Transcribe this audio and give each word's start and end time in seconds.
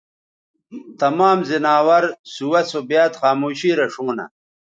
تمام 1.01 1.37
زناور 1.49 2.03
سُوہ 2.33 2.61
سو 2.69 2.79
بیاد 2.89 3.11
خاموشی 3.19 3.71
رے 3.77 3.85
ݜؤں 3.93 4.13
نہ 4.17 4.25